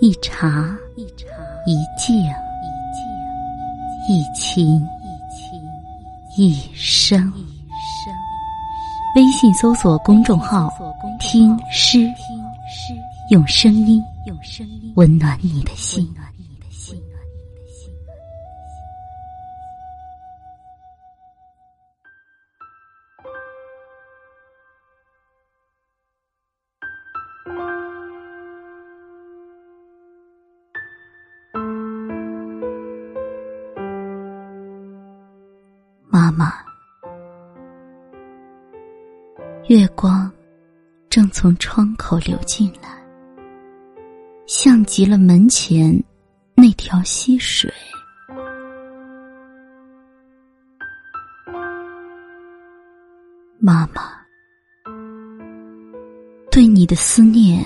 [0.00, 1.04] 一茶一
[1.96, 2.16] 静
[4.08, 4.80] 一情
[6.36, 7.32] 一生。
[9.16, 10.72] 微信搜索公众号
[11.18, 12.08] “听诗”，
[13.30, 16.08] 用声音用声音温暖你的心。
[36.30, 36.52] 妈妈，
[39.68, 40.30] 月光
[41.08, 43.02] 正从窗口流进来，
[44.46, 45.98] 像极了门前
[46.54, 47.72] 那条溪水。
[53.58, 54.02] 妈妈，
[56.50, 57.64] 对你的思念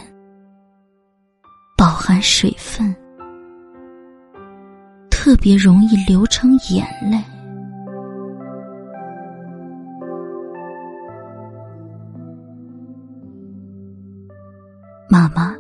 [1.77, 2.95] 饱含水分，
[5.10, 7.18] 特别容易流成眼泪。
[15.09, 15.55] 妈妈，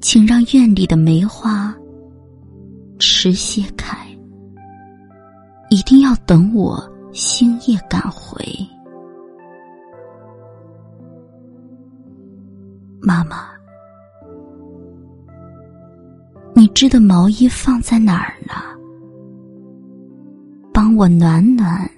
[0.00, 1.74] 请让院里的梅花
[2.98, 3.96] 迟些开，
[5.70, 8.44] 一定要等我星夜赶回。
[13.00, 13.48] 妈妈，
[16.54, 18.76] 你织的毛衣放在哪儿了？
[20.72, 21.88] 帮我暖暖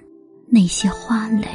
[0.49, 1.49] 那些花蕾。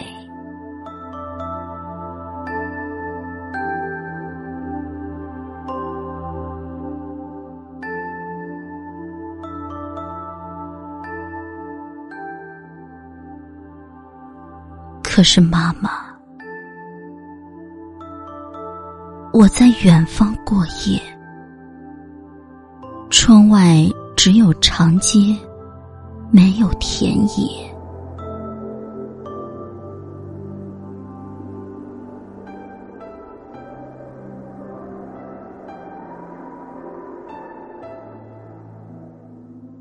[15.20, 15.92] 可是妈妈，
[19.34, 20.98] 我在远方过夜，
[23.10, 25.36] 窗外只有长街，
[26.32, 27.70] 没有田野。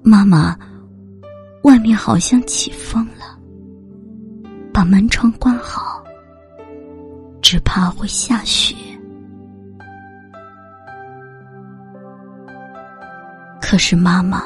[0.03, 0.59] 妈妈，
[1.63, 3.38] 外面好像起风了。
[4.79, 6.01] 把门窗关好，
[7.43, 8.77] 只怕会下雪。
[13.61, 14.41] 可是妈妈，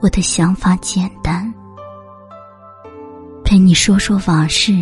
[0.00, 1.54] 我的想法简单，
[3.44, 4.72] 陪你说说往事，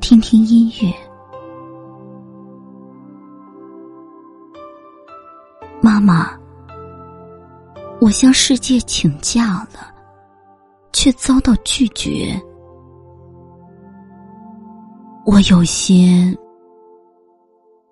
[0.00, 0.94] 听听音乐。
[5.80, 6.38] 妈妈，
[8.00, 9.97] 我向世界请假了。
[11.00, 12.34] 却遭到拒绝，
[15.24, 16.36] 我有些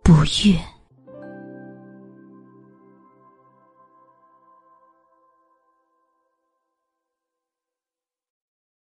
[0.02, 0.12] 不
[0.44, 0.75] 悦。